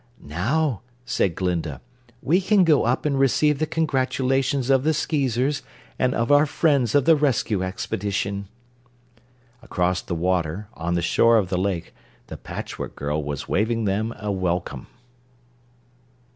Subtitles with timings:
[0.19, 1.79] "Now," said Glinda,
[2.23, 5.61] "we can go up and receive the congratulations of the Skeezers
[5.99, 8.47] and of our friends of the Rescue Expedition."
[9.61, 11.93] Across the water, on the shore of the lake,
[12.25, 14.87] the Patchwork Girl was waving them a welcome.